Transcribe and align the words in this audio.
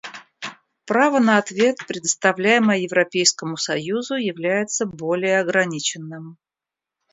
Право 0.87 1.19
на 1.19 1.37
ответ, 1.37 1.77
предоставляемое 1.87 2.79
Европейскому 2.79 3.55
союзу, 3.55 4.15
является 4.15 4.87
более 4.87 5.39
ограниченным. 5.41 6.39